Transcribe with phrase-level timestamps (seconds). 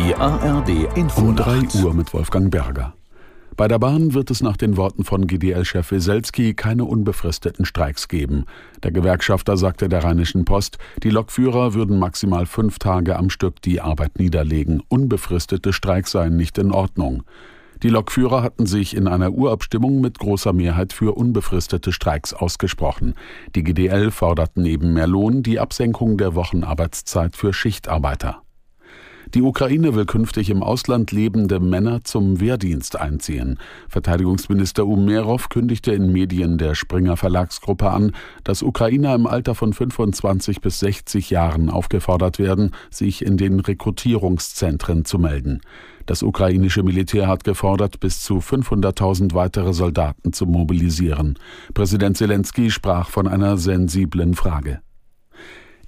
[0.00, 2.94] ARD Info um 3 Uhr mit Wolfgang Berger.
[3.56, 8.46] Bei der Bahn wird es nach den Worten von GDL-Chef Weselski keine unbefristeten Streiks geben.
[8.82, 13.82] Der Gewerkschafter sagte der Rheinischen Post, die Lokführer würden maximal fünf Tage am Stück die
[13.82, 14.82] Arbeit niederlegen.
[14.88, 17.22] Unbefristete Streiks seien nicht in Ordnung.
[17.82, 23.14] Die Lokführer hatten sich in einer Urabstimmung mit großer Mehrheit für unbefristete Streiks ausgesprochen.
[23.54, 28.42] Die GDL fordert neben mehr Lohn die Absenkung der Wochenarbeitszeit für Schichtarbeiter.
[29.34, 33.60] Die Ukraine will künftig im Ausland lebende Männer zum Wehrdienst einziehen.
[33.88, 38.12] Verteidigungsminister Umerov kündigte in Medien der Springer Verlagsgruppe an,
[38.42, 45.04] dass Ukrainer im Alter von 25 bis 60 Jahren aufgefordert werden, sich in den Rekrutierungszentren
[45.04, 45.60] zu melden.
[46.06, 51.38] Das ukrainische Militär hat gefordert, bis zu 500.000 weitere Soldaten zu mobilisieren.
[51.72, 54.80] Präsident Zelensky sprach von einer sensiblen Frage.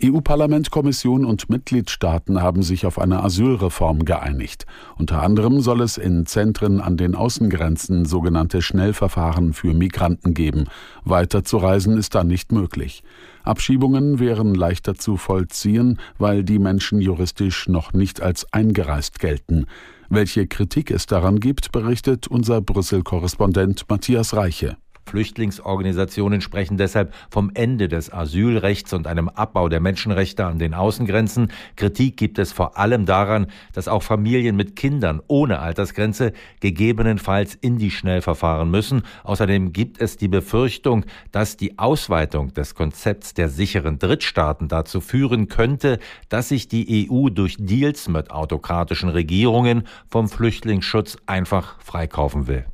[0.04, 4.66] EU-Parlament, Kommission und Mitgliedstaaten haben sich auf eine Asylreform geeinigt.
[4.98, 10.64] Unter anderem soll es in Zentren an den Außengrenzen sogenannte Schnellverfahren für Migranten geben.
[11.04, 13.04] Weiter zu reisen ist dann nicht möglich.
[13.44, 19.66] Abschiebungen wären leichter zu vollziehen, weil die Menschen juristisch noch nicht als eingereist gelten.
[20.08, 24.76] Welche Kritik es daran gibt, berichtet unser Brüssel-Korrespondent Matthias Reiche.
[25.12, 31.52] Flüchtlingsorganisationen sprechen deshalb vom Ende des Asylrechts und einem Abbau der Menschenrechte an den Außengrenzen.
[31.76, 37.76] Kritik gibt es vor allem daran, dass auch Familien mit Kindern ohne Altersgrenze gegebenenfalls in
[37.76, 39.02] die Schnellverfahren müssen.
[39.22, 45.48] Außerdem gibt es die Befürchtung, dass die Ausweitung des Konzepts der sicheren Drittstaaten dazu führen
[45.48, 45.98] könnte,
[46.30, 52.64] dass sich die EU durch Deals mit autokratischen Regierungen vom Flüchtlingsschutz einfach freikaufen will.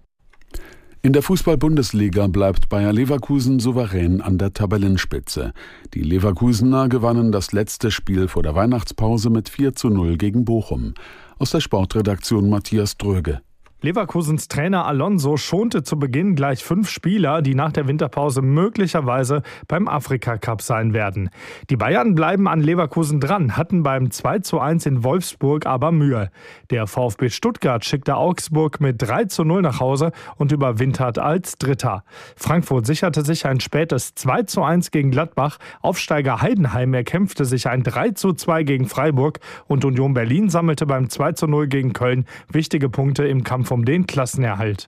[1.01, 5.53] In der Fußball-Bundesliga bleibt Bayer Leverkusen souverän an der Tabellenspitze.
[5.95, 10.95] Die Leverkusener gewannen das letzte Spiel vor der Weihnachtspause mit 4 zu 0 gegen Bochum.
[11.39, 13.41] Aus der Sportredaktion Matthias Dröge.
[13.81, 19.87] Leverkusens Trainer Alonso schonte zu Beginn gleich fünf Spieler, die nach der Winterpause möglicherweise beim
[19.87, 21.31] Afrika Cup sein werden.
[21.71, 26.33] Die Bayern bleiben an Leverkusen dran, hatten beim 2 zu 1 in Wolfsburg aber Mühe.
[26.71, 32.03] Der VfB Stuttgart schickte Augsburg mit 3 zu 0 nach Hause und überwintert als Dritter.
[32.35, 35.59] Frankfurt sicherte sich ein spätes 2 zu 1 gegen Gladbach.
[35.83, 41.09] Aufsteiger Heidenheim erkämpfte sich ein 3 zu 2 gegen Freiburg und Union Berlin sammelte beim
[41.09, 44.87] 2 zu 0 gegen Köln wichtige Punkte im Kampf Um den Klassenerhalt.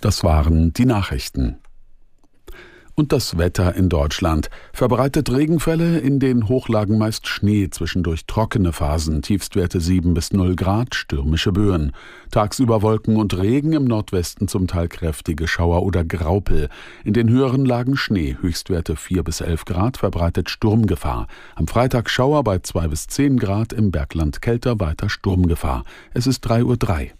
[0.00, 1.58] Das waren die Nachrichten.
[2.98, 9.20] Und das Wetter in Deutschland verbreitet Regenfälle, in den Hochlagen meist Schnee, zwischendurch trockene Phasen,
[9.20, 11.92] Tiefstwerte 7 bis 0 Grad, stürmische Böen.
[12.30, 16.70] Tagsüber Wolken und Regen, im Nordwesten zum Teil kräftige Schauer oder Graupel.
[17.04, 21.26] In den höheren Lagen Schnee, Höchstwerte 4 bis 11 Grad, verbreitet Sturmgefahr.
[21.54, 25.84] Am Freitag Schauer bei 2 bis 10 Grad, im Bergland kälter, weiter Sturmgefahr.
[26.14, 27.16] Es ist 3.03 Uhr.